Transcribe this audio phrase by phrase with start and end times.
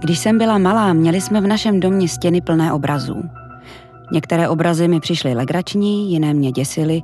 [0.00, 3.22] Když jsem byla malá, měli jsme v našem domě stěny plné obrazů.
[4.12, 7.02] Některé obrazy mi přišly legrační, jiné mě děsily,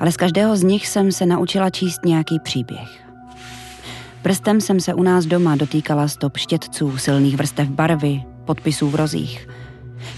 [0.00, 3.06] ale z každého z nich jsem se naučila číst nějaký příběh.
[4.22, 9.48] Prstem jsem se u nás doma dotýkala stop štětců, silných vrstev barvy, podpisů v rozích.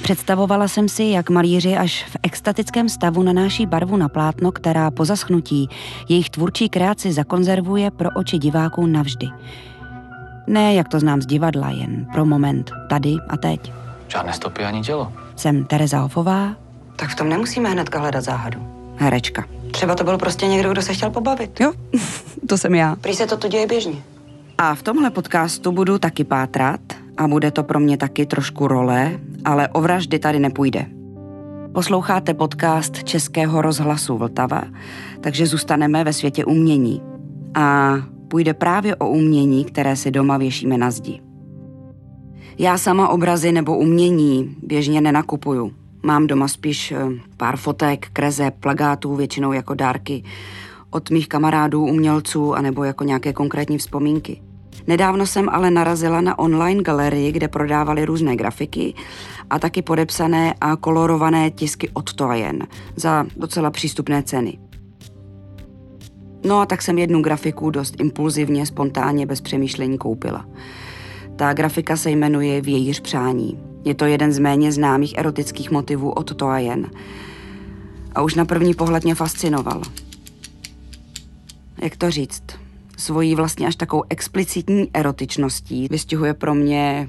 [0.02, 5.04] Představovala jsem si, jak malíři až v extatickém stavu nanáší barvu na plátno, která po
[5.04, 5.68] zaschnutí
[6.08, 9.28] jejich tvůrčí kreaci zakonzervuje pro oči diváků navždy.
[10.48, 13.72] Ne, jak to znám z divadla, jen pro moment, tady a teď.
[14.08, 15.12] Žádné stopy ani tělo.
[15.36, 16.56] Jsem Tereza Hofová,
[16.96, 18.60] Tak v tom nemusíme hnedka hledat záhadu.
[18.96, 19.44] herečka.
[19.70, 21.60] Třeba to byl prostě někdo, kdo se chtěl pobavit.
[21.60, 21.72] Jo,
[22.48, 22.96] to jsem já.
[22.96, 23.94] Prý se to tu děje běžně.
[24.58, 26.80] A v tomhle podcastu budu taky pátrat
[27.16, 29.12] a bude to pro mě taky trošku role,
[29.44, 30.86] ale o vraždy tady nepůjde.
[31.72, 34.62] Posloucháte podcast Českého rozhlasu Vltava,
[35.20, 37.02] takže zůstaneme ve světě umění.
[37.54, 37.94] A
[38.28, 41.20] půjde právě o umění, které si doma věšíme na zdi.
[42.58, 45.72] Já sama obrazy nebo umění běžně nenakupuju.
[46.02, 46.98] Mám doma spíš eh,
[47.36, 50.22] pár fotek, kreze, plagátů, většinou jako dárky
[50.90, 54.42] od mých kamarádů, umělců, anebo jako nějaké konkrétní vzpomínky.
[54.86, 58.94] Nedávno jsem ale narazila na online galerii, kde prodávali různé grafiky
[59.50, 62.66] a taky podepsané a kolorované tisky od Toajen
[62.96, 64.58] za docela přístupné ceny.
[66.44, 70.46] No a tak jsem jednu grafiku dost impulzivně, spontánně, bez přemýšlení koupila.
[71.36, 73.58] Ta grafika se jmenuje Vějíř přání.
[73.84, 76.90] Je to jeden z méně známých erotických motivů od Toajen.
[78.14, 79.82] A už na první pohled mě fascinoval.
[81.82, 82.42] Jak to říct?
[82.96, 87.08] Svojí vlastně až takovou explicitní erotičností vystihuje pro mě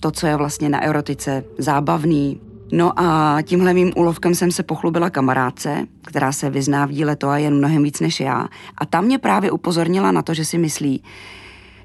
[0.00, 2.40] to, co je vlastně na erotice zábavný.
[2.74, 7.28] No a tímhle mým úlovkem jsem se pochlubila kamarádce, která se vyzná v díle to
[7.28, 8.48] a jen mnohem víc než já.
[8.78, 11.02] A tam mě právě upozornila na to, že si myslí,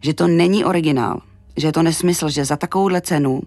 [0.01, 1.21] že to není originál,
[1.57, 3.41] že je to nesmysl, že za takovouhle cenu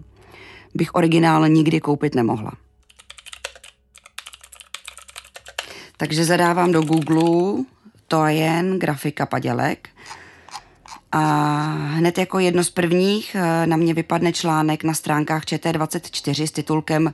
[0.74, 2.52] bych originál nikdy koupit nemohla.
[5.96, 7.64] Takže zadávám do Google
[8.08, 9.89] to jen grafika padělek
[11.12, 11.22] a
[11.72, 17.12] hned jako jedno z prvních eh, na mě vypadne článek na stránkách ČT24 s titulkem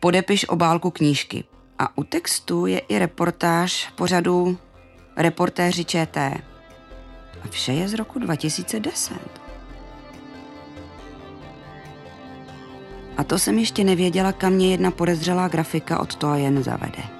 [0.00, 1.44] Podepiš obálku knížky.
[1.78, 4.58] A u textu je i reportáž pořadu
[5.16, 6.16] Reportéři ČT.
[7.44, 9.14] A vše je z roku 2010.
[13.16, 17.15] A to jsem ještě nevěděla, kam mě jedna podezřelá grafika od toho jen zavede.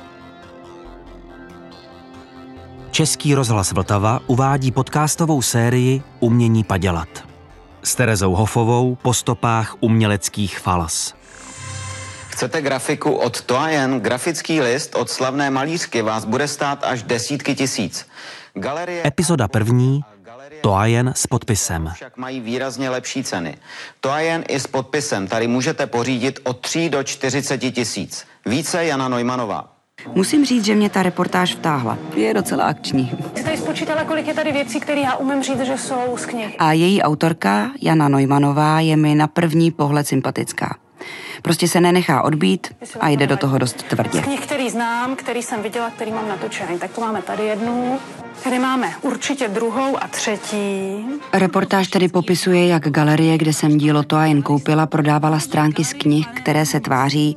[2.97, 7.09] Český rozhlas Vltava uvádí podcastovou sérii Umění padělat.
[7.83, 11.15] S Terezou Hofovou po stopách uměleckých falas.
[12.29, 14.01] Chcete grafiku od Toajen?
[14.01, 18.07] Grafický list od slavné malířky vás bude stát až desítky tisíc.
[18.55, 20.05] Galerie Epizoda první
[20.61, 21.91] Toajen s podpisem.
[21.95, 23.57] však mají výrazně lepší ceny.
[24.01, 28.27] Toajen i s podpisem tady můžete pořídit od 3 do 40 tisíc.
[28.47, 29.76] Více Jana Neumannová.
[30.15, 31.99] Musím říct, že mě ta reportáž vtáhla.
[32.17, 33.13] Je docela akční.
[33.35, 36.55] Jsi tady spočítala, kolik je tady věcí, které já umím říct, že jsou z knih.
[36.59, 40.77] A její autorka, Jana Neumannová, je mi na první pohled sympatická.
[41.43, 44.23] Prostě se nenechá odbít a jde do toho dost Z tvrdě.
[44.23, 46.79] knih, který znám, který jsem viděla, který mám natočený.
[46.79, 47.99] Tak tu máme tady jednu,
[48.45, 50.97] tady máme určitě druhou a třetí.
[51.33, 55.93] Reportáž tedy popisuje, jak galerie, kde jsem dílo to a jen koupila, prodávala stránky z
[55.93, 57.37] knih, které se tváří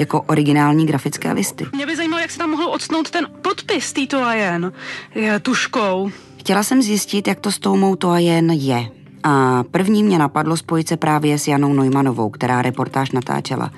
[0.00, 1.66] jako originální grafické listy.
[1.72, 4.72] Mě by zajímalo, jak se tam mohl odstnout ten podpis této a jen
[5.14, 6.10] je tuškou.
[6.36, 8.88] Chtěla jsem zjistit, jak to s tou mou to a jen je.
[9.22, 13.70] A první mě napadlo spojit se právě s Janou Neumannovou, která reportáž natáčela.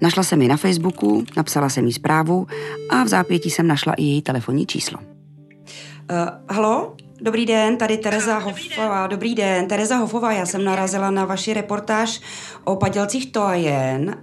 [0.00, 2.46] Našla jsem ji na Facebooku, napsala jsem jí zprávu
[2.90, 4.98] a v zápětí jsem našla i její telefonní číslo.
[4.98, 6.96] Uh, halo?
[7.22, 9.06] Dobrý den, tady Tereza Hofová.
[9.06, 10.32] Dobrý den, Tereza Hofová.
[10.32, 12.20] Já jsem narazila na vaši reportáž
[12.64, 13.48] o padělcích to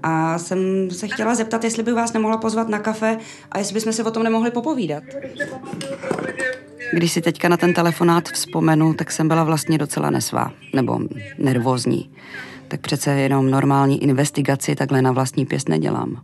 [0.04, 3.18] a jsem se chtěla zeptat, jestli by vás nemohla pozvat na kafe
[3.52, 5.04] a jestli bychom se o tom nemohli popovídat.
[6.94, 11.00] Když si teďka na ten telefonát vzpomenu, tak jsem byla vlastně docela nesvá, nebo
[11.38, 12.12] nervózní.
[12.68, 16.22] Tak přece jenom normální investigaci takhle na vlastní pěst nedělám.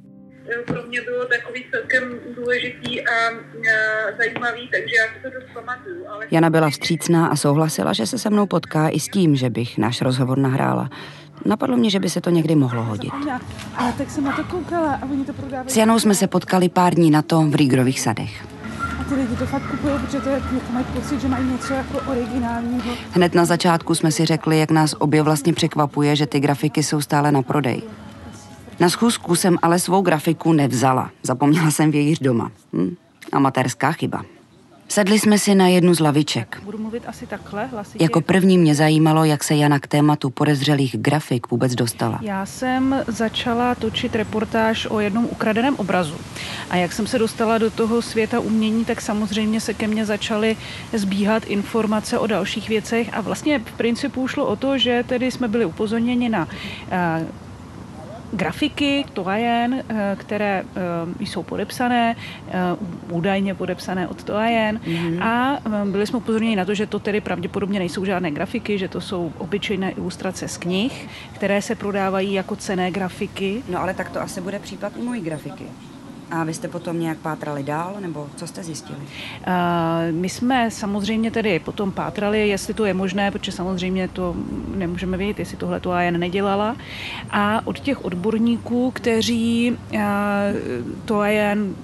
[0.66, 1.26] pro mě bylo
[1.94, 6.08] celkem důležitý a, a zajímavý, takže já si to dost pamatuju.
[6.10, 9.50] Ale Jana byla vstřícná a souhlasila, že se se mnou potká i s tím, že
[9.50, 10.90] bych náš rozhovor nahrála.
[11.46, 13.14] Napadlo mě, že by se to někdy mohlo hodit.
[13.76, 15.70] Ale tak jsem na to koukala a oni to prodávají.
[15.70, 18.46] S Janou jsme se potkali pár dní na to v Rýgrových sadech.
[19.00, 21.74] A ty lidi to fakt kupují, protože to je, jako mají pocit, že mají něco
[21.74, 22.96] jako originálního.
[23.12, 27.02] Hned na začátku jsme si řekli, jak nás obě vlastně překvapuje, že ty grafiky jsou
[27.02, 27.82] stále na prodej.
[28.80, 31.12] Na schůzku jsem ale svou grafiku nevzala.
[31.24, 32.52] Zapomněla jsem vějíř doma.
[32.74, 32.96] Hm,
[33.32, 34.24] amatérská chyba.
[34.94, 36.62] Sedli jsme si na jednu z laviček.
[36.66, 38.04] Budu mluvit asi takhle hlasitě.
[38.04, 42.20] Jako první mě zajímalo, jak se Jana k tématu podezřelých grafik vůbec dostala.
[42.22, 46.16] Já jsem začala točit reportáž o jednom ukradeném obrazu.
[46.70, 50.58] A jak jsem se dostala do toho světa umění, tak samozřejmě se ke mně začaly
[50.94, 55.48] zbíhat informace o dalších věcech a vlastně v principu šlo o to, že tedy jsme
[55.48, 56.48] byli upozorněni na
[56.92, 57.28] eh,
[58.34, 62.16] grafiky Toajen, eh, které eh, jsou podepsané,
[62.48, 62.52] eh,
[63.10, 65.24] údajně podepsané od Toajen mm-hmm.
[65.24, 69.02] a byli jsme upozorněni na to, že to tedy pravděpodobně nejsou žádné grafiky, že to
[69.02, 73.64] jsou obyčejné ilustrace z knih, které se prodávají jako cené grafiky.
[73.70, 75.66] No ale tak to asi bude případ i mojí grafiky.
[76.34, 79.00] A vy jste potom nějak pátrali dál, nebo co jste zjistili?
[79.00, 79.06] Uh,
[80.12, 84.36] my jsme samozřejmě tedy potom pátrali, jestli to je možné, protože samozřejmě to
[84.76, 86.76] nemůžeme vědět, jestli tohle to jen nedělala.
[87.30, 90.00] A od těch odborníků, kteří uh,
[91.06, 91.76] to jen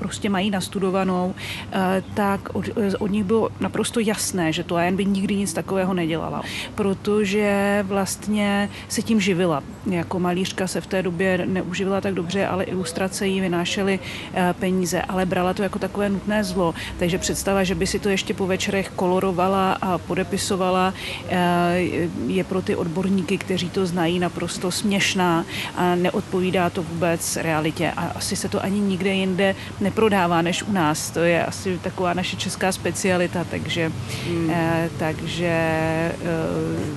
[0.00, 1.34] prostě mají nastudovanou,
[1.72, 2.64] eh, tak od,
[2.98, 6.42] od nich bylo naprosto jasné, že to AN by nikdy nic takového nedělala,
[6.74, 9.62] protože vlastně se tím živila.
[9.86, 14.00] Jako malířka se v té době neuživila tak dobře, ale ilustrace jí vynášely
[14.34, 16.74] eh, peníze, ale brala to jako takové nutné zlo.
[16.98, 20.94] Takže představa, že by si to ještě po večerech kolorovala a podepisovala,
[21.28, 21.78] eh,
[22.26, 25.44] je pro ty odborníky, kteří to znají, naprosto směšná
[25.76, 27.92] a neodpovídá to vůbec realitě.
[27.96, 31.10] A asi se to ani nikde jinde ne neprodává než u nás.
[31.10, 33.92] To je asi taková naše česká specialita, takže...
[34.26, 34.50] Hmm.
[34.50, 36.14] Eh, takže eh,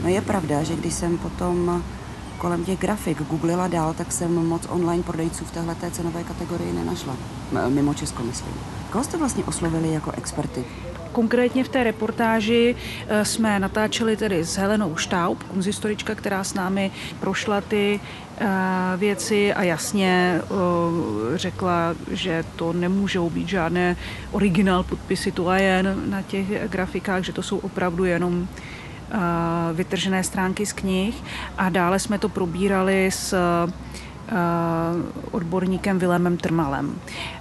[0.03, 1.83] no je pravda, že když jsem potom
[2.37, 7.15] kolem těch grafik googlila dál, tak jsem moc online prodejců v téhle cenové kategorii nenašla.
[7.69, 8.53] Mimo Česko, myslím.
[8.91, 10.65] Koho jste vlastně oslovili jako experty?
[11.13, 12.75] Konkrétně v té reportáži
[13.07, 17.99] eh, jsme natáčeli tedy s Helenou Štaub, kunzistorička, která s námi prošla ty
[18.37, 18.47] eh,
[18.97, 23.95] věci a jasně eh, řekla, že to nemůžou být žádné
[24.31, 28.47] originál podpisy to a jen na těch grafikách, že to jsou opravdu jenom
[29.73, 31.15] vytržené stránky z knih.
[31.57, 33.35] A dále jsme to probírali s
[35.31, 36.95] odborníkem Vilémem Trmalem.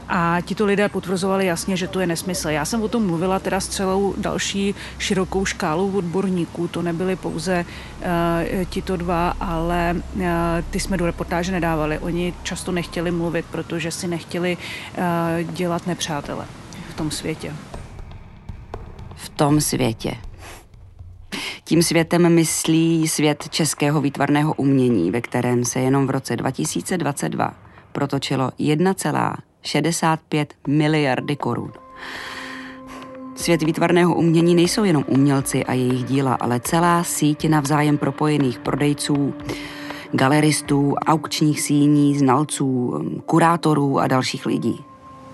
[0.08, 2.48] A tito lidé potvrzovali jasně, že to je nesmysl.
[2.48, 6.68] Já jsem o tom mluvila teda s celou další širokou škálou odborníků.
[6.68, 10.22] To nebyly pouze uh, tito dva, ale uh,
[10.70, 11.98] ty jsme do reportáže nedávali.
[11.98, 14.56] Oni často nechtěli mluvit, protože si nechtěli
[15.42, 16.46] dělat nepřátele
[16.90, 17.52] v tom světě.
[19.14, 20.16] V tom světě.
[21.72, 27.54] Tím světem myslí svět českého výtvarného umění, ve kterém se jenom v roce 2022
[27.92, 31.72] protočilo 1,65 miliardy korun.
[33.34, 39.34] Svět výtvarného umění nejsou jenom umělci a jejich díla, ale celá síť navzájem propojených prodejců,
[40.12, 42.94] galeristů, aukčních síní, znalců,
[43.26, 44.84] kurátorů a dalších lidí.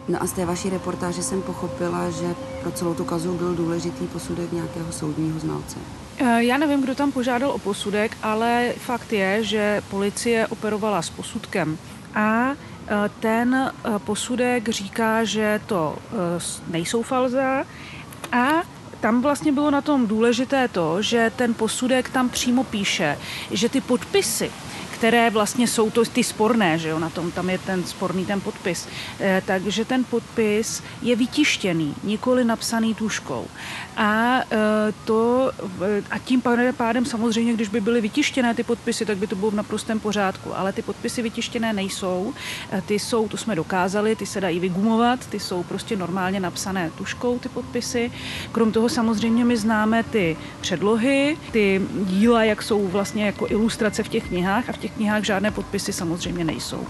[0.08, 4.06] No a z té vaší reportáže jsem pochopila, že pro celou tu kazu byl důležitý
[4.06, 5.78] posudek nějakého soudního znalce.
[6.20, 11.10] Eh, já nevím, kdo tam požádal o posudek, ale fakt je, že policie operovala s
[11.10, 11.78] posudkem
[12.14, 15.96] a eh, ten eh, posudek říká, že to
[16.68, 17.64] nejsou falza
[18.32, 18.62] a
[19.00, 23.18] tam vlastně bylo na tom důležité to, že ten posudek tam přímo píše,
[23.50, 24.50] že ty podpisy,
[24.90, 28.40] které vlastně jsou to ty sporné, že jo, na tom tam je ten sporný ten
[28.40, 28.88] podpis.
[29.46, 33.46] Takže ten podpis je vytištěný, nikoli napsaný tuškou.
[33.98, 35.50] A e, to
[36.10, 36.42] a tím
[36.76, 40.58] pádem samozřejmě, když by byly vytištěné ty podpisy, tak by to bylo v naprostém pořádku.
[40.58, 42.34] Ale ty podpisy vytištěné nejsou.
[42.72, 46.90] E, ty jsou, to jsme dokázali, ty se dají vygumovat, ty jsou prostě normálně napsané
[46.90, 48.12] tuškou, ty podpisy.
[48.52, 54.08] Krom toho samozřejmě my známe ty předlohy, ty díla, jak jsou vlastně jako ilustrace v
[54.08, 56.86] těch knihách a v těch knihách žádné podpisy samozřejmě nejsou.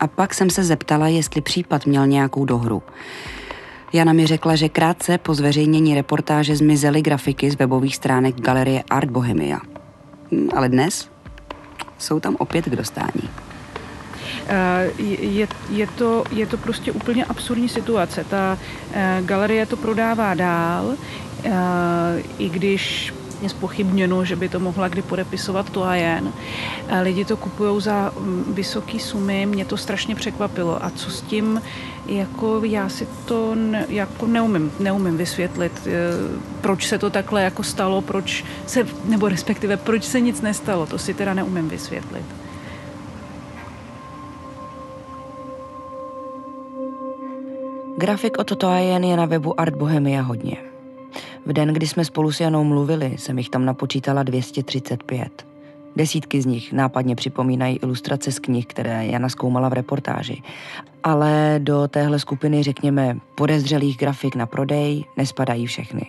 [0.00, 2.82] A pak jsem se zeptala, jestli případ měl nějakou dohru.
[3.92, 9.10] Jana mi řekla, že krátce po zveřejnění reportáže zmizely grafiky z webových stránek galerie Art
[9.10, 9.60] Bohemia.
[10.32, 11.08] Hm, ale dnes
[11.98, 13.30] jsou tam opět k dostání.
[14.48, 18.24] Eh, je, je, to, je to prostě úplně absurdní situace.
[18.24, 18.58] Ta
[18.92, 20.94] eh, galerie to prodává dál,
[21.44, 21.50] eh,
[22.38, 26.32] i když vlastně spochybněno, že by to mohla kdy podepisovat to a jen.
[27.02, 30.84] Lidi to kupují za mm, vysoké sumy, mě to strašně překvapilo.
[30.84, 31.60] A co s tím,
[32.06, 35.90] jako já si to ne, jako neumím, neumím vysvětlit, e,
[36.60, 40.98] proč se to takhle jako stalo, proč se, nebo respektive proč se nic nestalo, to
[40.98, 42.24] si teda neumím vysvětlit.
[47.96, 50.69] Grafik o toto jen je na webu Art Bohemia hodně.
[51.50, 55.46] V den, kdy jsme spolu s Janou mluvili, jsem jich tam napočítala 235.
[55.96, 60.42] Desítky z nich nápadně připomínají ilustrace z knih, které Jana zkoumala v reportáži.
[61.02, 66.06] ale do téhle skupiny, řekněme, podezřelých grafik na prodej nespadají všechny.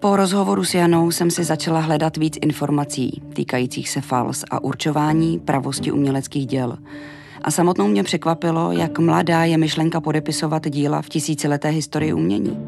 [0.00, 5.38] Po rozhovoru s Janou jsem si začala hledat víc informací týkajících se fals a určování
[5.38, 6.78] pravosti uměleckých děl.
[7.42, 12.58] A samotnou mě překvapilo, jak mladá je myšlenka podepisovat díla v tisícileté historii umění.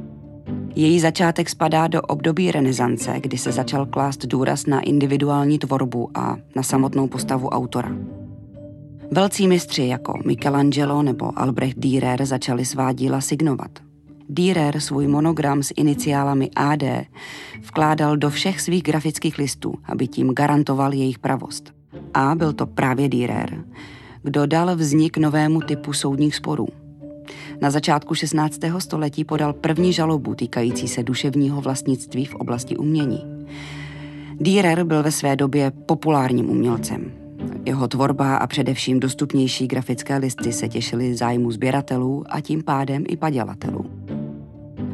[0.75, 6.37] Její začátek spadá do období renesance, kdy se začal klást důraz na individuální tvorbu a
[6.57, 7.97] na samotnou postavu autora.
[9.11, 13.71] Velcí mistři jako Michelangelo nebo Albrecht Dürer začali svá díla signovat–
[14.29, 16.83] Dürer svůj monogram s iniciálami AD
[17.61, 21.73] vkládal do všech svých grafických listů, aby tím garantoval jejich pravost.
[22.15, 23.65] A byl to právě Dürer,
[24.29, 26.67] kdo dal vznik novému typu soudních sporů.
[27.61, 28.61] Na začátku 16.
[28.79, 33.47] století podal první žalobu týkající se duševního vlastnictví v oblasti umění.
[34.41, 37.13] Dürer byl ve své době populárním umělcem.
[37.67, 43.17] Jeho tvorba a především dostupnější grafické listy se těšily zájmu sběratelů a tím pádem i
[43.17, 43.85] padělatelů.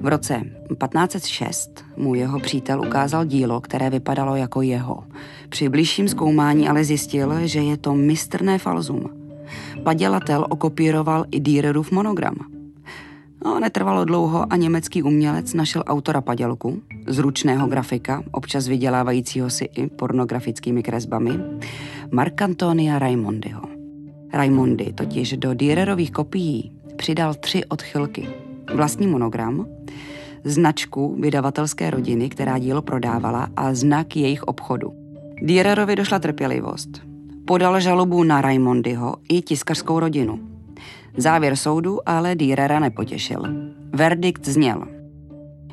[0.00, 5.04] V roce 1506 mu jeho přítel ukázal dílo, které vypadalo jako jeho.
[5.48, 9.23] Při blížším zkoumání ale zjistil, že je to mistrné falzum.
[9.84, 12.34] Padělatel okopíroval i Dürerův monogram.
[13.44, 19.86] No, netrvalo dlouho a německý umělec našel autora padělku, zručného grafika, občas vydělávajícího si i
[19.86, 21.30] pornografickými kresbami,
[22.10, 23.62] Marcantonia Raimondiho.
[24.32, 28.28] Raimondi totiž do Dürerových kopií přidal tři odchylky.
[28.74, 29.66] Vlastní monogram,
[30.44, 34.92] značku vydavatelské rodiny, která dílo prodávala a znak jejich obchodu.
[35.42, 37.13] Dürerovi došla trpělivost.
[37.46, 40.40] Podal žalobu na Raimondyho i tiskařskou rodinu.
[41.16, 43.42] Závěr soudu ale Dürera nepotěšil.
[43.92, 44.84] Verdikt zněl.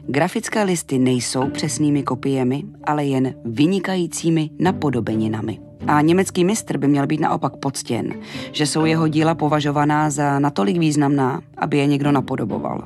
[0.08, 5.60] Grafické listy nejsou přesnými kopiemi, ale jen vynikajícími napodobeninami.
[5.88, 8.14] A německý mistr by měl být naopak poctěn,
[8.52, 12.84] že jsou jeho díla považovaná za natolik významná, aby je někdo napodoboval.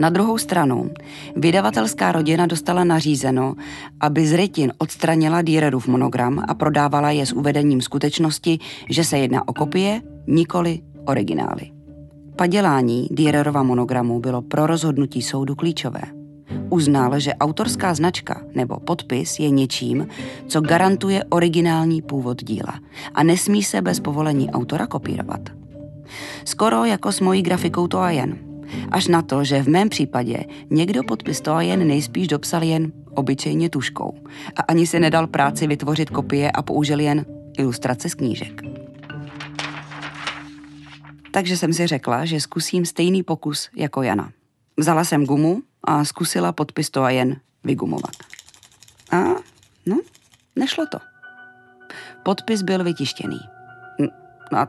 [0.00, 0.90] Na druhou stranu,
[1.36, 3.54] vydavatelská rodina dostala nařízeno,
[4.00, 9.48] aby z rytin odstranila Dürerův monogram a prodávala je s uvedením skutečnosti, že se jedná
[9.48, 11.70] o kopie, nikoli originály.
[12.36, 16.02] Padělání Dürerova monogramu bylo pro rozhodnutí soudu klíčové.
[16.70, 20.08] Uznal, že autorská značka nebo podpis je něčím,
[20.46, 22.74] co garantuje originální původ díla
[23.14, 25.40] a nesmí se bez povolení autora kopírovat.
[26.44, 28.38] Skoro jako s mojí grafikou to a jen–
[28.90, 33.70] Až na to, že v mém případě někdo podpis to jen nejspíš dopsal jen obyčejně
[33.70, 34.14] tuškou
[34.56, 37.26] a ani si nedal práci vytvořit kopie a použil jen
[37.58, 38.62] ilustrace z knížek.
[41.30, 44.32] Takže jsem si řekla, že zkusím stejný pokus jako Jana.
[44.76, 48.16] Vzala jsem gumu a zkusila podpis to a jen vygumovat.
[49.12, 49.16] A
[49.86, 50.00] no,
[50.56, 50.98] nešlo to.
[52.22, 53.40] Podpis byl vytištěný.
[54.56, 54.68] A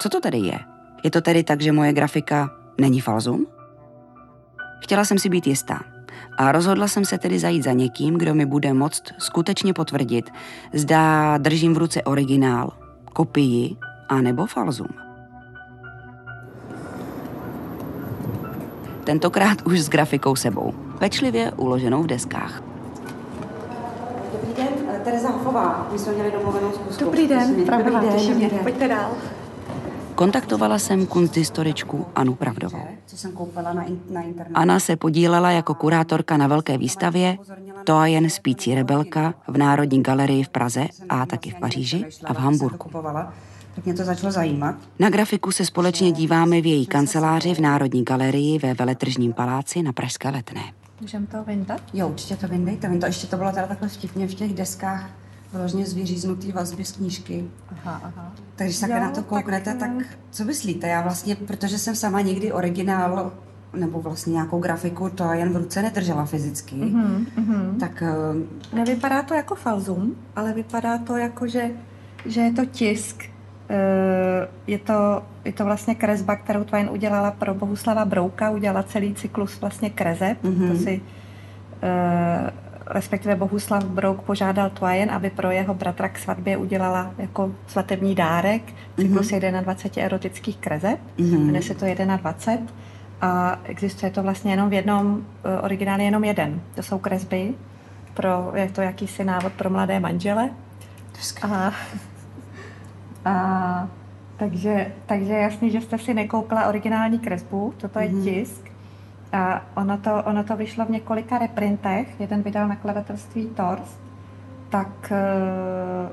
[0.00, 0.58] co to tedy je?
[1.04, 3.46] Je to tedy tak, že moje grafika Není falzum?
[4.80, 5.80] Chtěla jsem si být jistá
[6.38, 10.30] a rozhodla jsem se tedy zajít za někým, kdo mi bude moct skutečně potvrdit,
[10.72, 12.72] zda držím v ruce originál,
[13.12, 13.76] kopii
[14.08, 14.88] a nebo falzum.
[19.04, 22.62] Tentokrát už s grafikou sebou, pečlivě uloženou v deskách.
[24.32, 24.68] Dobrý den,
[25.04, 25.88] Tereza Hofová.
[25.92, 27.04] My jsme měli domluvenou zkusku.
[27.04, 28.48] Dobrý den, pravda, těším mě.
[28.48, 29.10] Pojďte dál.
[30.16, 32.82] Kontaktovala jsem kunsthistoričku Anu Pravdovou.
[33.06, 34.58] Co jsem koupila na, in, na internetu.
[34.58, 37.38] Ana se podílela jako kurátorka na velké výstavě
[37.84, 42.34] To a jen spící rebelka v Národní galerii v Praze a taky v Paříži a
[42.34, 42.90] v Hamburgu.
[43.74, 44.74] Tak mě to začalo zajímat.
[44.98, 49.92] Na grafiku se společně díváme v její kanceláři v Národní galerii ve Veletržním paláci na
[49.92, 50.62] Pražské letné.
[51.00, 51.80] Můžeme to vyndat?
[51.94, 52.98] Jo, určitě to vyndejte.
[52.98, 55.10] To ještě to bylo teda takhle vtipně v těch deskách
[55.52, 57.44] vyloženě z vyříznutý vazby z knížky.
[57.68, 58.32] Aha, aha.
[58.56, 60.88] Takže když takhle na to kouknete, tak, tak co myslíte?
[60.88, 63.32] Já vlastně, protože jsem sama nikdy originál
[63.76, 67.76] nebo vlastně nějakou grafiku to jen v ruce nedržela fyzicky, mm-hmm, mm-hmm.
[67.80, 68.02] tak...
[68.72, 68.78] Uh...
[68.78, 71.70] Nevypadá to jako falzum, ale vypadá to jako, že,
[72.26, 73.24] že je to tisk.
[73.70, 73.76] Uh,
[74.66, 79.60] je, to, je to vlastně kresba, kterou Twain udělala pro Bohuslava Brouka, udělala celý cyklus
[79.60, 80.38] vlastně kreseb.
[80.44, 80.72] Mm-hmm.
[80.72, 81.00] To si
[81.82, 88.14] uh, respektive Bohuslav Brouk požádal Twajen, aby pro jeho bratra k svatbě udělala jako svatební
[88.14, 88.62] dárek
[88.96, 89.62] cyklus mm-hmm.
[89.62, 91.38] 21 erotických kreseb, mm-hmm.
[91.38, 92.66] jmenuje se to 21
[93.20, 96.60] a existuje to vlastně jenom v jednom, eh, originálně jenom jeden.
[96.74, 97.54] To jsou kresby,
[98.14, 100.50] pro, je to jakýsi návod pro mladé manžele.
[101.42, 101.72] A,
[103.24, 103.88] a
[104.36, 108.24] takže, takže jasný, že jste si nekoupila originální kresbu, toto je mm-hmm.
[108.24, 108.70] tisk,
[109.32, 112.20] a ono to, ono to vyšlo v několika reprintech.
[112.20, 114.06] Jeden vydal nakladatelství Torst
[114.68, 116.08] tak eh,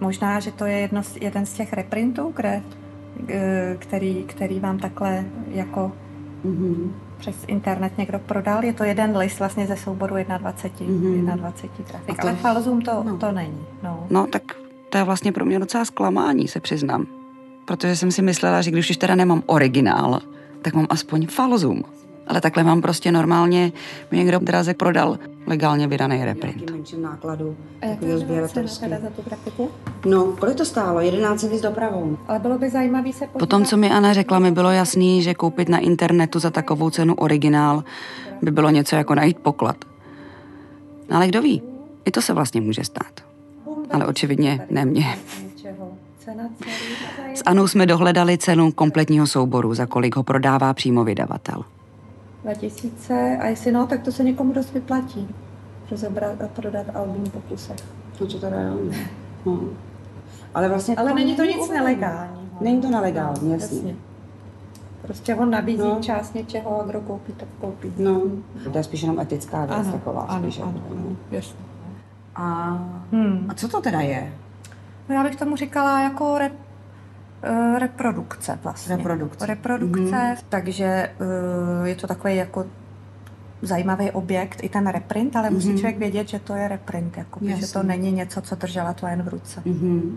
[0.00, 2.62] možná, že to je jedno, jeden z těch reprintů, kde,
[3.28, 5.92] eh, který, který vám takhle jako
[6.44, 6.90] mm-hmm.
[7.18, 8.64] přes internet někdo prodal.
[8.64, 11.36] Je to jeden list vlastně ze souboru 21, mm-hmm.
[11.36, 12.16] 21 grafik.
[12.16, 13.16] To, Ale Falzum to, no.
[13.16, 13.60] to není.
[13.82, 14.06] No.
[14.10, 14.42] no, tak
[14.90, 17.06] to je vlastně pro mě docela zklamání, se přiznám.
[17.64, 20.20] Protože jsem si myslela, že když už teda nemám originál,
[20.62, 21.82] tak mám aspoň Falzum.
[22.26, 23.72] Ale takhle mám prostě normálně,
[24.10, 26.72] mi někdo draze prodal legálně vydaný reprint.
[26.96, 27.56] Nákladu.
[27.82, 28.06] A jak to
[28.88, 29.70] za tu grafiku?
[30.06, 31.00] No, kolik to stálo?
[31.00, 32.18] 11 s dopravou.
[32.28, 33.38] Ale bylo by zajímavý se podívat.
[33.38, 37.14] Potom, co mi Anna řekla, mi bylo jasný, že koupit na internetu za takovou cenu
[37.14, 37.84] originál
[38.42, 39.76] by bylo něco jako najít poklad.
[41.10, 41.62] Ale kdo ví,
[42.04, 43.20] i to se vlastně může stát.
[43.90, 45.18] Ale očividně ne mě.
[47.34, 51.64] S Anou jsme dohledali cenu kompletního souboru, za kolik ho prodává přímo vydavatel.
[52.44, 55.28] 2000 a jestli no, tak to se někomu dost vyplatí.
[55.90, 57.76] Rozebrat a prodat album po kusech.
[58.20, 58.76] No to teda jo.
[59.46, 59.60] No.
[60.54, 62.44] Ale vlastně Ale není to nic nelegálního.
[62.60, 63.76] Není to nelegální, jasně.
[63.76, 63.96] jasně.
[65.02, 65.98] Prostě on nabízí no.
[66.00, 67.92] část něčeho a kdo koupí, tak koupí.
[67.98, 68.22] No,
[68.72, 70.22] to je spíš jenom etická věc ano, taková.
[70.22, 71.60] Ano, spíš ano, ano, jasně.
[72.34, 72.78] A,
[73.12, 73.46] hmm.
[73.48, 74.32] a co to teda je?
[75.08, 76.63] No já bych tomu říkala jako rep, uh,
[77.78, 78.96] reprodukce vlastně.
[78.96, 79.46] Reprodukce.
[79.46, 80.44] Reprodukce, mm-hmm.
[80.48, 82.66] takže uh, je to takový jako
[83.62, 85.54] zajímavý objekt, i ten reprint, ale mm-hmm.
[85.54, 89.06] musí člověk vědět, že to je reprint, jako, že to není něco, co držela to
[89.06, 89.60] jen v ruce.
[89.60, 90.16] Mm-hmm.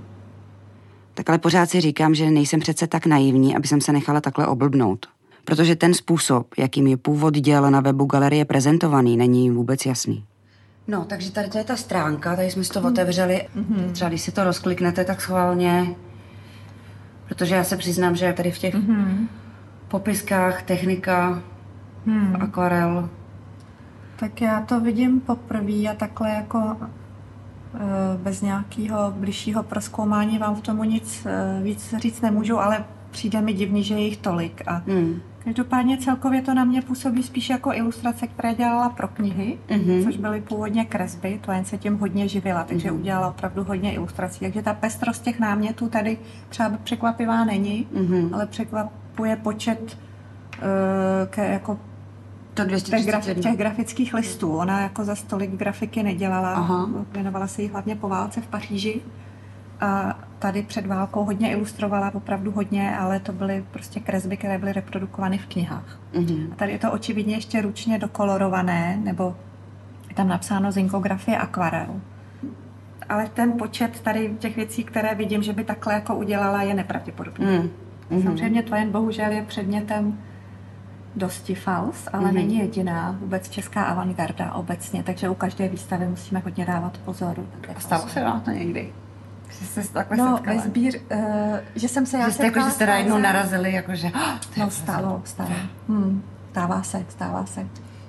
[1.13, 4.47] Tak ale pořád si říkám, že nejsem přece tak naivní, aby jsem se nechala takhle
[4.47, 5.05] oblbnout.
[5.45, 10.25] Protože ten způsob, jakým je původ děl na webu galerie prezentovaný, není vůbec jasný.
[10.87, 13.47] No, takže tady to je ta stránka, tady jsme si to otevřeli.
[13.55, 13.91] Mm-hmm.
[13.91, 15.95] Třeba když si to rozkliknete, tak schválně,
[17.27, 19.27] protože já se přiznám, že tady v těch mm-hmm.
[19.87, 21.41] popiskách technika,
[22.05, 22.35] mm.
[22.39, 23.09] akvarel.
[24.19, 27.77] Tak já to vidím poprvé a takhle jako eh,
[28.17, 33.53] bez nějakého bližšího proskoumání vám v tomu nic eh, víc říct nemůžu, ale přijde mi
[33.53, 34.61] divný, že je jich tolik.
[34.67, 35.21] A mm.
[35.47, 40.03] Každopádně celkově to na mě působí spíš jako ilustrace, které dělala pro knihy, mm-hmm.
[40.03, 42.99] což byly původně kresby, to jen se tím hodně živila, takže mm-hmm.
[42.99, 44.39] udělala opravdu hodně ilustrací.
[44.39, 46.17] Takže ta pestrost těch námětů tady
[46.49, 48.29] třeba překvapivá není, mm-hmm.
[48.33, 49.97] ale překvapuje počet
[50.57, 51.79] uh, ke, jako
[52.53, 54.51] to těch, graf, těch grafických listů.
[54.51, 56.89] Ona jako za stolik grafiky nedělala, Aha.
[57.11, 59.01] věnovala se jí hlavně po válce v Paříži.
[59.81, 64.73] A tady před válkou hodně ilustrovala, opravdu hodně, ale to byly prostě kresby, které byly
[64.73, 65.99] reprodukovány v knihách.
[66.13, 66.51] Mm-hmm.
[66.51, 69.35] A tady je to očividně ještě ručně dokolorované, nebo
[70.09, 72.01] je tam napsáno zinkografie akvarel.
[73.09, 77.45] Ale ten počet tady těch věcí, které vidím, že by takhle jako udělala, je nepravděpodobný.
[77.45, 78.23] Mm-hmm.
[78.23, 80.19] Samozřejmě to jen bohužel je předmětem
[81.15, 82.33] dosti fals, ale mm-hmm.
[82.33, 87.45] není jediná vůbec česká avantgarda obecně, takže u každé výstavy musíme hodně dávat pozor.
[87.75, 88.93] A stalo se vám to někdy?
[89.49, 90.61] Že se takhle no, setkala?
[90.61, 91.19] Sbír, uh,
[91.75, 94.07] že jsem se já že jste, jako, že jste jednou narazili, jakože...
[94.07, 95.49] Oh, no, stalo, stalo.
[95.87, 97.67] Hmm, stává se, stává se.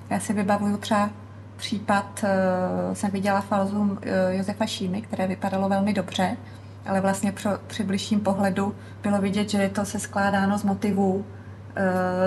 [0.09, 1.09] Já si vybavuju třeba
[1.57, 3.97] případ, uh, jsem viděla falzum uh,
[4.29, 6.37] Josefa Šímy, které vypadalo velmi dobře,
[6.85, 11.13] ale vlastně pro, při bližším pohledu bylo vidět, že je to se skládáno z motivů
[11.13, 11.23] uh,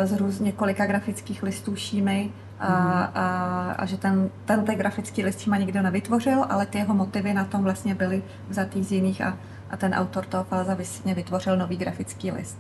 [0.04, 2.30] z růz několika grafických listů Šímy
[2.62, 3.26] a, a,
[3.72, 7.62] a že ten, ten grafický list má nikdo nevytvořil, ale ty jeho motivy na tom
[7.62, 9.38] vlastně byly vzatý z jiných a,
[9.70, 12.58] a ten autor toho Falza vlastně vytvořil nový grafický list.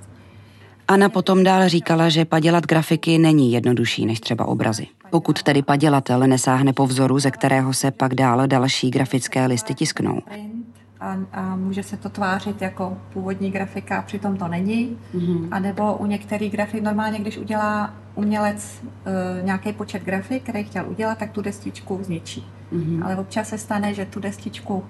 [0.88, 4.86] Anna potom dál říkala, že padělat grafiky není jednodušší než třeba obrazy.
[5.10, 10.20] Pokud tedy padělatel nesáhne po vzoru, ze kterého se pak dál další grafické listy tisknou
[11.02, 14.98] a, a může se to tvářit jako původní grafika a přitom to není.
[15.14, 15.48] Mm-hmm.
[15.50, 18.82] A nebo u některých grafik, normálně když udělá umělec
[19.40, 22.46] e, nějaký počet grafik, který chtěl udělat, tak tu destičku zničí.
[22.72, 23.04] Mm-hmm.
[23.04, 24.84] Ale občas se stane, že tu destičku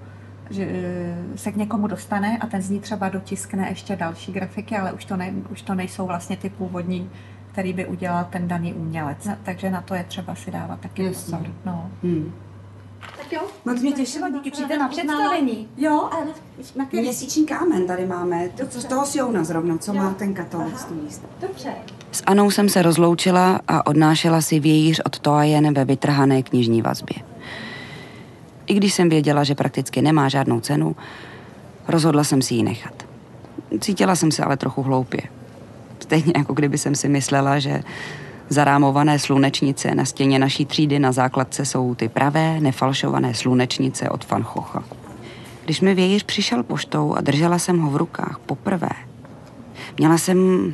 [0.49, 4.77] že e, se k někomu dostane a ten z ní třeba dotiskne ještě další grafiky,
[4.77, 7.09] ale už to, ne, už to nejsou vlastně ty původní,
[7.51, 9.27] který by udělal ten daný umělec.
[9.43, 11.47] Takže na to je třeba si dávat taky pozor.
[11.65, 11.91] No.
[12.03, 12.33] Hmm.
[13.65, 15.67] No to mě těšilo, díky, přijďte na představení.
[15.77, 16.25] Jo, ale
[16.75, 19.97] na Měsíční kámen tady máme, to, co z toho Siona zrovna, co jo.
[19.97, 21.73] má ten katalog z Dobře.
[22.11, 27.17] S Anou jsem se rozloučila a odnášela si vějíř od Toajen ve vytrhané knižní vazbě.
[28.65, 30.95] I když jsem věděla, že prakticky nemá žádnou cenu,
[31.87, 33.05] rozhodla jsem si ji nechat.
[33.79, 35.21] Cítila jsem se ale trochu hloupě.
[35.99, 37.83] Stejně jako kdyby jsem si myslela, že
[38.49, 44.43] Zarámované slunečnice na stěně naší třídy na základce jsou ty pravé, nefalšované slunečnice od Van
[44.43, 44.83] Chocha.
[45.65, 48.89] Když mi vějíř přišel poštou a držela jsem ho v rukách poprvé,
[49.97, 50.73] měla jsem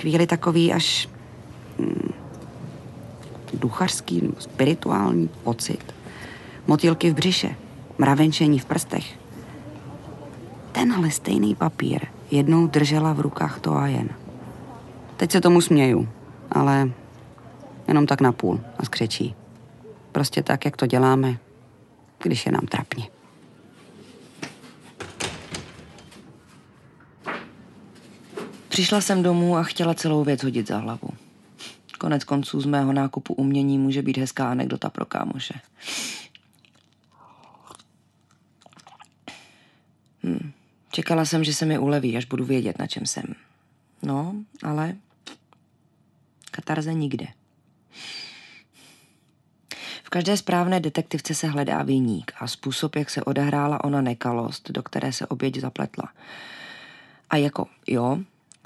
[0.00, 1.08] chvíli takový až
[1.78, 2.12] hm,
[3.54, 5.94] duchařský, spirituální pocit.
[6.66, 7.54] Motýlky v břiše.
[7.98, 9.04] mravenčení v prstech.
[10.72, 14.08] Tenhle stejný papír jednou držela v rukách to a jen.
[15.16, 16.08] Teď se tomu směju,
[16.52, 16.90] ale
[17.88, 19.34] jenom tak na půl a skřečí.
[20.12, 21.38] Prostě tak, jak to děláme,
[22.22, 23.04] když je nám trapně.
[28.68, 31.08] Přišla jsem domů a chtěla celou věc hodit za hlavu.
[31.98, 35.54] Konec konců z mého nákupu umění může být hezká anekdota pro kámoše.
[40.24, 40.50] Hm.
[40.90, 43.24] Čekala jsem, že se mi uleví, až budu vědět, na čem jsem.
[44.02, 44.96] No, ale
[46.60, 47.26] katarze nikde.
[50.04, 54.82] V každé správné detektivce se hledá viník a způsob, jak se odehrála ona nekalost, do
[54.82, 56.08] které se oběť zapletla.
[57.30, 58.18] A jako, jo,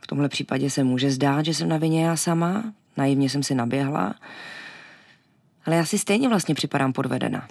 [0.02, 3.54] v tomhle případě se může zdát, že jsem na vině já sama, naivně jsem si
[3.54, 4.14] naběhla,
[5.66, 7.48] ale já si stejně vlastně připadám podvedena.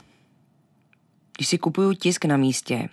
[1.37, 2.89] Když si kupuju tisk na místě,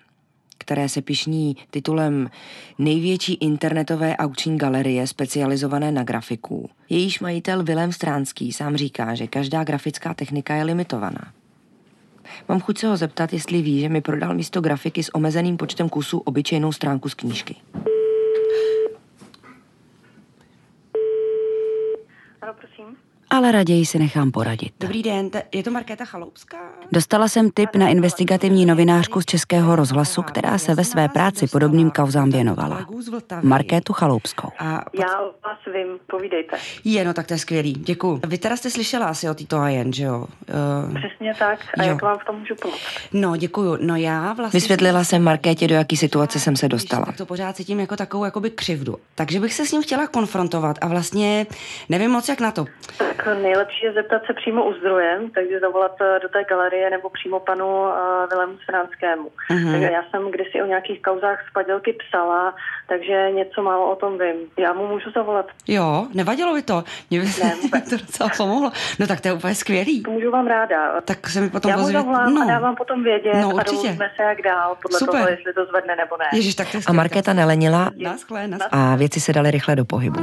[0.70, 2.30] které se pišní titulem
[2.78, 6.70] největší internetové aukční galerie specializované na grafiku.
[6.88, 11.32] Jejíž majitel Vilém Stránský sám říká, že každá grafická technika je limitovaná.
[12.48, 15.88] Mám chuť se ho zeptat, jestli ví, že mi prodal místo grafiky s omezeným počtem
[15.88, 17.56] kusů obyčejnou stránku z knížky.
[22.42, 23.09] Ano, prosím.
[23.30, 24.72] Ale raději si nechám poradit.
[24.80, 26.58] Dobrý den, je to Markéta Chaloupská?
[26.92, 31.90] Dostala jsem tip na investigativní novinářku z Českého rozhlasu, která se ve své práci podobným
[31.90, 32.86] kauzám věnovala.
[33.42, 34.48] Markétu Chaloupskou.
[34.58, 34.64] A
[35.00, 35.06] Já
[35.44, 36.56] vás vím, povídejte.
[36.84, 38.20] je, no tak to je skvělý, děkuju.
[38.26, 40.18] Vy teda jste slyšela asi o této jen, že jo?
[40.88, 41.58] Uh, Přesně tak.
[41.78, 41.88] A Jo.
[41.88, 42.80] jak vám v tom můžu pomoct?
[43.12, 43.78] no, děkuju.
[43.80, 44.56] No já vlastně...
[44.60, 47.04] Vysvětlila jsem Markétě, do jaký situace jsem se dostala.
[47.06, 48.96] Tak to pořád cítím jako takovou jakoby křivdu.
[49.14, 51.46] Takže bych se s ním chtěla konfrontovat a vlastně
[51.88, 52.66] nevím moc jak na to.
[53.24, 57.10] Tak nejlepší je zeptat se přímo u zdroje, takže zavolat eh, do té galerie nebo
[57.10, 57.90] přímo panu uh,
[58.30, 59.28] Vilému Sranskému.
[59.50, 59.70] Mhm.
[59.72, 62.54] Takže já jsem kdysi o nějakých kauzách z padělky psala,
[62.88, 64.36] takže něco málo o tom vím.
[64.58, 65.46] Já mu můžu zavolat.
[65.68, 66.84] Jo, nevadilo by to.
[67.10, 68.70] Mě by Ne, to docela pomohlo.
[68.98, 70.02] No tak to je úplně skvělý.
[70.08, 71.00] Můžu vám ráda.
[71.00, 72.42] Tak se mi potom já mu zavolám no.
[72.42, 73.70] a dávám potom vědět No, a určitě.
[73.76, 75.14] domluvíme se jak dál, podle Super.
[75.14, 76.24] toho, jestli to zvedne nebo ne.
[76.32, 76.92] Ježíš, tak to je A.
[76.92, 78.48] Markéta nelenila naschle.
[78.70, 80.20] a věci se daly rychle do pohybu.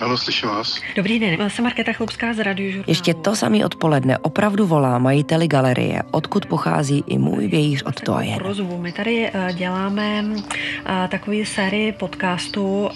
[0.00, 0.80] Ano, slyším vás.
[0.96, 2.84] Dobrý den, jsem Markéta Chlupská z Radiožurnálu.
[2.86, 8.14] Ještě to samý odpoledne opravdu volá majiteli galerie, odkud pochází i můj vějíř od to
[8.14, 8.38] a jen.
[8.38, 8.78] Prozvu.
[8.78, 12.88] My tady eh, děláme eh, takový sérii podcastů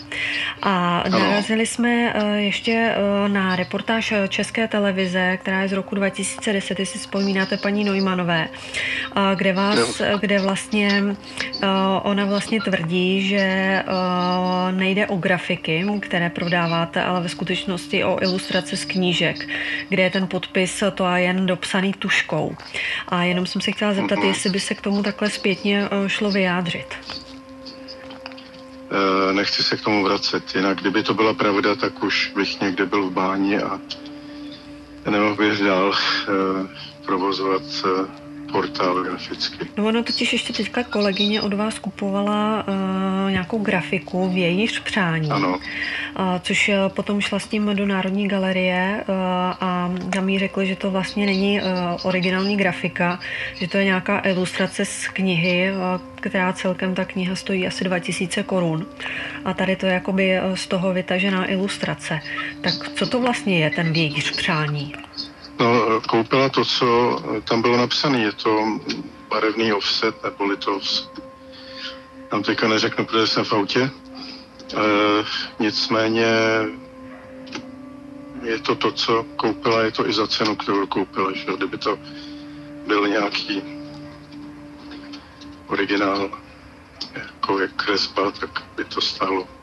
[0.62, 2.94] a narazili jsme eh, ještě
[3.28, 9.36] na reportáž České televize, která je z roku 2010, jestli si vzpomínáte paní Neumanové, eh,
[9.36, 11.02] kde vás, kde vlastně
[11.62, 11.66] eh,
[12.02, 13.84] ona vlastně tvrdí, že eh,
[14.72, 19.48] nejde o grafiky, které prodáváte, ale ve skutečnosti o ilustrace z knížek,
[19.88, 22.56] kde je ten podpis to a jen dopsaný tuškou.
[23.08, 26.30] A jenom jsem se chtěla zeptat, jestli by se k tomu takhle zpětně eh, šlo
[26.30, 26.86] vyjádřit.
[28.90, 32.86] E, nechci se k tomu vracet, jinak kdyby to byla pravda, tak už bych někde
[32.86, 33.80] byl v báni a
[35.10, 36.32] nemohl bych dál e,
[37.06, 37.62] provozovat
[38.52, 39.66] portál graficky.
[39.76, 45.30] No ono totiž ještě teďka kolegyně od vás kupovala uh, nějakou grafiku v jejíž přání,
[45.30, 49.14] Ano, uh, což eh, potom šla s tím do Národní galerie uh,
[49.60, 51.66] a tam jí řekli, že to vlastně není uh,
[52.02, 53.18] originální grafika,
[53.54, 58.42] že to je nějaká ilustrace z knihy, uh, která celkem ta kniha stojí asi 2000
[58.42, 58.86] korun.
[59.44, 62.20] A tady to je jakoby z toho vytažená ilustrace.
[62.60, 64.92] Tak co to vlastně je ten vějíř přání?
[65.60, 68.80] No, koupila to, co tam bylo napsané, je to
[69.28, 71.08] barevný offset, nebo litovs.
[72.30, 73.80] Tam teďka neřeknu, protože jsem v autě.
[73.80, 73.90] E,
[75.58, 76.26] nicméně
[78.42, 81.32] je to to, co koupila, je to i za cenu, kterou koupila.
[81.32, 81.44] Že?
[81.56, 81.98] Kdyby to
[82.86, 83.62] byl nějaký
[85.66, 86.30] originál,
[87.14, 89.59] jako je kresba, tak by to stálo.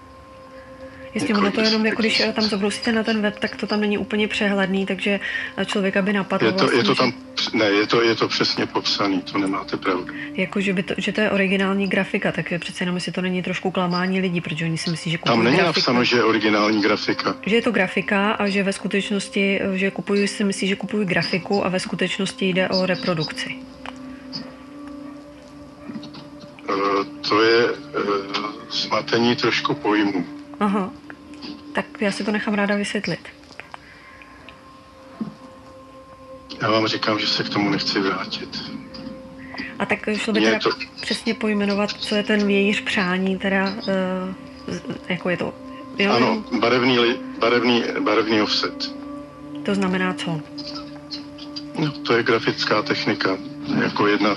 [1.17, 3.81] Jistě, ono to jenom, jako když eh, tam zabrousíte na ten web, tak to tam
[3.81, 5.19] není úplně přehledný, takže
[5.57, 7.11] eh, člověka by napadlo Je to, je to vlastně,
[7.51, 10.05] tam, ne, je to, je to přesně popsaný, to nemáte pravdu.
[10.35, 13.11] že, jako, že, by to, že to je originální grafika, tak je přece jenom, jestli
[13.11, 15.79] to není trošku klamání lidí, protože oni si myslí, že kupují Tam není grafiku.
[15.79, 17.35] napsáno, že je originální grafika.
[17.45, 21.05] že je to grafika a že ve skutečnosti, eh, že kupují si myslí, že kupují
[21.07, 23.55] grafiku a ve skutečnosti jde o reprodukci.
[26.69, 27.99] Eh, To je eh,
[28.71, 30.25] zmatení trošku pojmu.
[30.59, 30.91] Aha,
[31.77, 33.19] tak já si to nechám ráda vysvětlit.
[36.61, 38.63] Já vám říkám, že se k tomu nechci vrátit.
[39.79, 40.69] A tak šlo by teda to-
[41.01, 44.75] přesně pojmenovat, co je ten vějíř přání, teda, uh,
[45.09, 45.53] jako je to,
[45.97, 48.91] jo, Ano, barevný, li- barevný, barevný offset.
[49.65, 50.41] to znamená co?
[51.79, 53.37] No, to je grafická technika,
[53.83, 54.35] jako jedna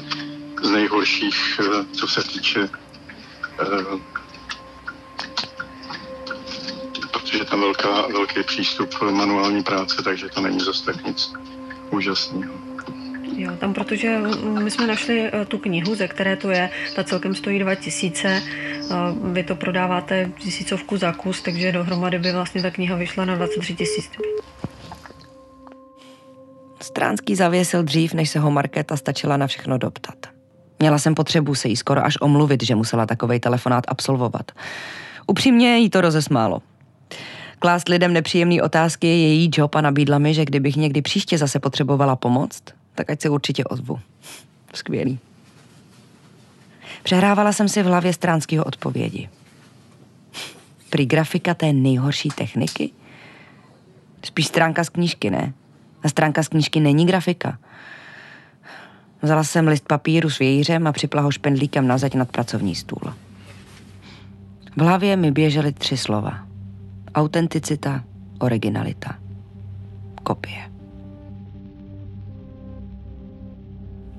[0.62, 2.68] z nejhorších, eh, co se týče
[3.61, 3.66] eh,
[7.30, 11.32] protože tam velká, velký přístup manuální práce, takže to není zase tak nic
[11.90, 12.54] úžasného.
[13.36, 14.18] Jo, tam protože
[14.62, 18.42] my jsme našli eh, tu knihu, ze které to je, ta celkem stojí 2000,
[19.22, 23.74] vy to prodáváte tisícovku za kus, takže dohromady by vlastně ta kniha vyšla na 23
[23.74, 24.10] tisíc.
[26.82, 30.16] Stránský zavěsil dřív, než se ho Markéta stačila na všechno doptat.
[30.78, 34.52] Měla jsem potřebu se jí skoro až omluvit, že musela takovej telefonát absolvovat.
[35.26, 36.62] Upřímně jí to rozesmálo.
[37.62, 41.61] Klást lidem nepříjemné otázky je její job a nabídla mi, že kdybych někdy příště zase
[41.61, 42.62] potřebovala pomoct,
[42.94, 44.01] tak ať se určitě ozvu.
[44.75, 45.18] Skvělý.
[47.03, 49.29] Přehrávala jsem si v hlavě stránského odpovědi.
[50.90, 52.90] Prý grafika té nejhorší techniky?
[54.25, 55.53] Spíš stránka z knížky, ne?
[56.03, 57.59] A stránka z knížky není grafika.
[59.23, 63.14] Vzala jsem list papíru s vějířem a připla ho špendlíkem na zeď nad pracovní stůl.
[64.77, 66.49] V hlavě mi běžely tři slova.
[67.14, 68.05] Autenticita,
[68.38, 69.14] originalita,
[70.23, 70.70] kopie.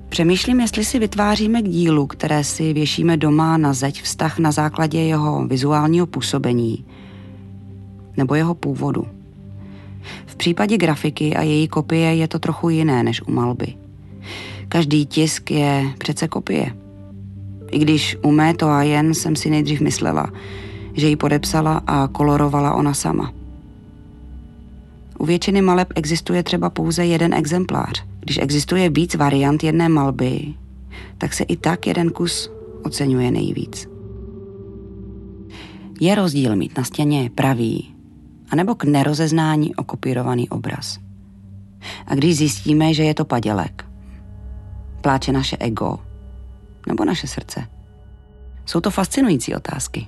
[0.08, 5.00] Přemýšlím, jestli si vytváříme k dílu, které si věšíme doma na zeď, vztah na základě
[5.00, 6.84] jeho vizuálního působení
[8.16, 9.06] nebo jeho původu.
[10.26, 13.74] V případě grafiky a její kopie je to trochu jiné než u malby.
[14.68, 16.76] Každý tisk je přece kopie.
[17.70, 20.32] I když u mé to a jen jsem si nejdřív myslela,
[20.94, 23.32] že ji podepsala a kolorovala ona sama.
[25.18, 28.04] U většiny maleb existuje třeba pouze jeden exemplář.
[28.20, 30.54] Když existuje víc variant jedné malby,
[31.18, 32.50] tak se i tak jeden kus
[32.82, 33.88] oceňuje nejvíc.
[36.00, 37.94] Je rozdíl mít na stěně pravý,
[38.50, 40.98] anebo k nerozeznání okopírovaný obraz.
[42.06, 43.84] A když zjistíme, že je to padělek,
[45.00, 45.98] pláče naše ego
[46.88, 47.66] nebo naše srdce?
[48.66, 50.06] Jsou to fascinující otázky.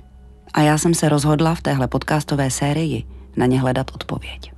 [0.55, 3.05] A já jsem se rozhodla v téhle podcastové sérii
[3.37, 4.53] na ně hledat odpověď.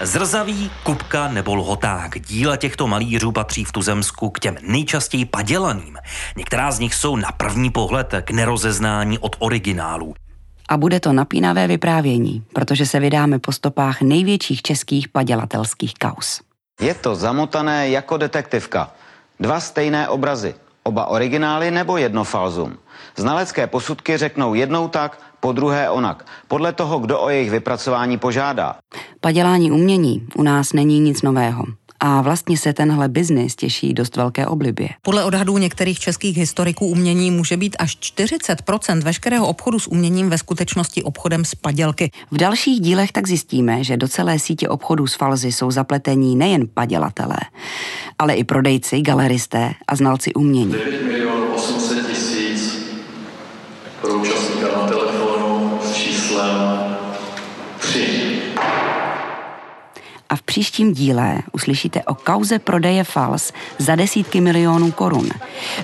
[0.00, 2.20] Zrzavý, Kupka nebo Lhoták.
[2.20, 5.96] Díla těchto malířů patří v tuzemsku k těm nejčastěji padělaným.
[6.36, 10.14] Některá z nich jsou na první pohled k nerozeznání od originálů.
[10.68, 16.40] A bude to napínavé vyprávění, protože se vydáme po stopách největších českých padělatelských kaus.
[16.80, 18.90] Je to zamotané jako detektivka.
[19.40, 20.54] Dva stejné obrazy,
[20.90, 22.74] oba originály nebo jedno falzum.
[23.16, 28.76] Znalecké posudky řeknou jednou tak, po druhé onak, podle toho, kdo o jejich vypracování požádá.
[29.20, 31.64] Padělání umění u nás není nic nového.
[32.00, 34.88] A vlastně se tenhle biznis těší dost velké oblibě.
[35.02, 40.38] Podle odhadů některých českých historiků umění může být až 40% veškerého obchodu s uměním ve
[40.38, 42.10] skutečnosti obchodem s padělky.
[42.30, 46.68] V dalších dílech tak zjistíme, že do celé sítě obchodů s falzy jsou zapletení nejen
[46.74, 47.38] padělatelé,
[48.18, 50.74] ale i prodejci, galeristé a znalci umění.
[60.30, 65.28] A v příštím díle uslyšíte o kauze prodeje fals za desítky milionů korun.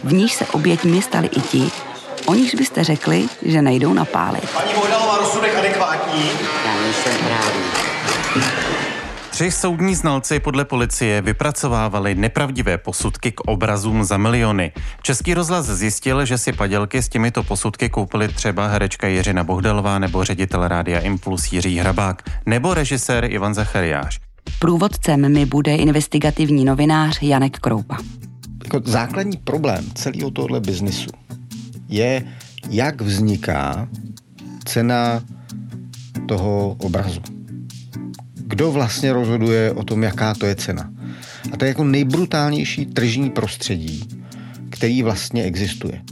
[0.04, 1.70] V níž se oběťmi stali i ti,
[2.26, 4.50] o nichž byste řekli, že nejdou napálit.
[4.50, 6.30] Paní Bohdalová, rozsudek adekvátní?
[6.66, 7.66] Já nejsem právý.
[9.30, 14.72] Tři soudní znalci podle policie vypracovávali nepravdivé posudky k obrazům za miliony.
[15.02, 20.24] Český rozhlas zjistil, že si padělky s těmito posudky koupili třeba herečka Jiřina Bohdalová nebo
[20.24, 24.25] ředitel rádia Impuls Jiří Hrabák nebo režisér Ivan Zachariáš.
[24.58, 27.96] Průvodcem mi bude investigativní novinář Janek Kroupa.
[28.64, 31.10] Jako základní problém celého tohle biznisu
[31.88, 32.24] je,
[32.70, 33.88] jak vzniká
[34.64, 35.22] cena
[36.26, 37.20] toho obrazu
[38.46, 40.90] kdo vlastně rozhoduje o tom, jaká to je cena.
[41.52, 44.08] A to je jako nejbrutálnější tržní prostředí,
[44.70, 46.02] který vlastně existuje.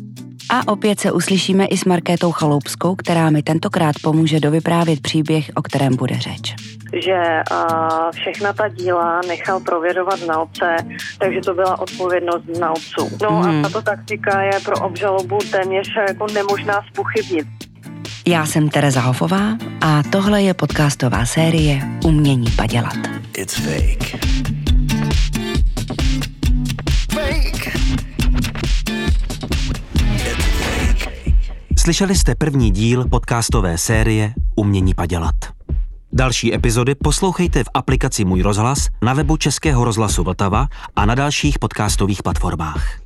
[0.48, 5.62] A opět se uslyšíme i s Markétou Chaloupskou, která mi tentokrát pomůže dovyprávět příběh, o
[5.62, 6.54] kterém bude řeč.
[7.02, 10.76] Že a, všechna ta díla nechal prověřovat znalce,
[11.18, 13.10] takže to byla odpovědnost znalců.
[13.22, 13.42] No hmm.
[13.42, 13.62] a mhm.
[13.62, 17.46] tato taktika je pro obžalobu téměř jako nemožná spochybnit.
[18.26, 22.96] Já jsem Tereza Hofová a tohle je podcastová série Umění padělat.
[23.38, 24.24] It's fake.
[27.12, 27.78] Fake.
[31.78, 35.53] Slyšeli jste první díl podcastové série Umění padělat.
[36.16, 41.58] Další epizody poslouchejte v aplikaci Můj rozhlas, na webu Českého rozhlasu Vltava a na dalších
[41.58, 43.00] podcastových platformách.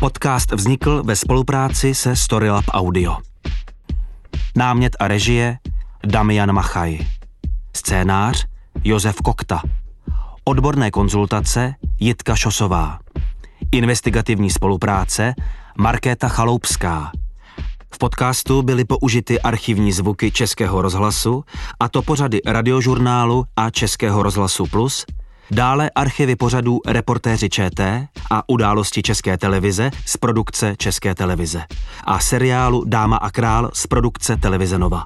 [0.00, 3.16] Podcast vznikl ve spolupráci se Storylab Audio.
[4.56, 5.58] Námět a režie
[6.06, 6.98] Damian Machaj.
[7.76, 8.46] Scénář
[8.84, 9.62] Josef Kokta.
[10.44, 12.98] Odborné konzultace Jitka Šosová.
[13.72, 15.34] Investigativní spolupráce
[15.78, 17.12] Markéta Chaloupská.
[17.94, 21.44] V podcastu byly použity archivní zvuky Českého rozhlasu,
[21.80, 25.06] a to pořady radiožurnálu a Českého rozhlasu Plus,
[25.50, 31.62] dále archivy pořadů Reportéři ČT a Události České televize z produkce České televize
[32.04, 35.04] a seriálu Dáma a král z produkce Televize Nova.